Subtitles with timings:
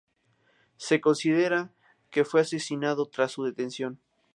[0.77, 1.69] Se considera
[2.09, 3.99] que fue asesinado tras su detención.